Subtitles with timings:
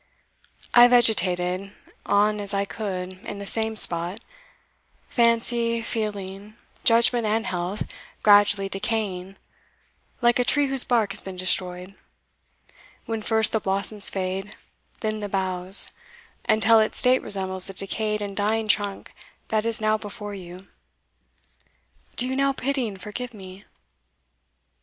[0.73, 1.71] I vegetated
[2.07, 4.19] on as I could in the same spot
[5.09, 7.83] fancy, feeling, judgment, and health,
[8.23, 9.35] gradually decaying,
[10.19, 11.93] like a tree whose bark has been destroyed,
[13.05, 14.55] when first the blossoms fade,
[15.01, 15.91] then the boughs,
[16.49, 19.13] until its state resembles the decayed and dying trunk
[19.49, 20.67] that is now before you.
[22.15, 23.65] Do you now pity and forgive me?"